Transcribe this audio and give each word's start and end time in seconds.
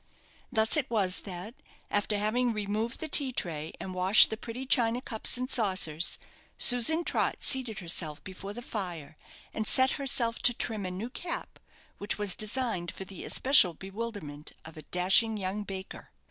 Thus 0.51 0.77
it 0.77 0.89
was 0.89 1.19
that, 1.21 1.53
after 1.91 2.17
having 2.17 2.53
removed 2.53 2.99
the 3.01 3.07
tea 3.07 3.31
tray, 3.31 3.71
and 3.79 3.93
washed 3.93 4.31
the 4.31 4.35
pretty 4.35 4.65
china 4.65 4.99
cups 4.99 5.37
and 5.37 5.47
saucers, 5.47 6.17
Susan 6.57 7.03
Trott 7.03 7.43
seated 7.43 7.77
herself 7.77 8.23
before 8.23 8.51
the 8.53 8.63
fire, 8.63 9.15
and 9.53 9.67
set 9.67 9.91
herself 10.01 10.39
to 10.39 10.55
trim 10.55 10.87
a 10.87 10.89
new 10.89 11.11
cap, 11.11 11.59
which 11.99 12.17
was 12.17 12.33
designed 12.33 12.89
for 12.89 13.05
the 13.05 13.23
especial 13.23 13.75
bewilderment 13.75 14.53
of 14.65 14.75
a 14.75 14.81
dashing 14.89 15.37
young 15.37 15.61
baker. 15.61 16.09